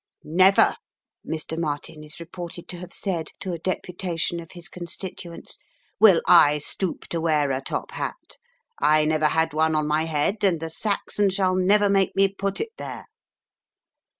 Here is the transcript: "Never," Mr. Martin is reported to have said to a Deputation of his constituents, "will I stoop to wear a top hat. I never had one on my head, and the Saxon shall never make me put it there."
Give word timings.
"Never," 0.23 0.77
Mr. 1.23 1.59
Martin 1.59 2.03
is 2.03 2.19
reported 2.19 2.67
to 2.69 2.77
have 2.77 2.91
said 2.91 3.27
to 3.39 3.53
a 3.53 3.59
Deputation 3.59 4.39
of 4.39 4.53
his 4.53 4.67
constituents, 4.67 5.59
"will 5.99 6.23
I 6.27 6.57
stoop 6.57 7.05
to 7.09 7.21
wear 7.21 7.51
a 7.51 7.61
top 7.61 7.91
hat. 7.91 8.37
I 8.79 9.05
never 9.05 9.27
had 9.27 9.53
one 9.53 9.75
on 9.75 9.85
my 9.85 10.05
head, 10.05 10.43
and 10.43 10.59
the 10.59 10.71
Saxon 10.71 11.29
shall 11.29 11.53
never 11.55 11.87
make 11.87 12.15
me 12.15 12.33
put 12.33 12.59
it 12.59 12.69
there." 12.79 13.05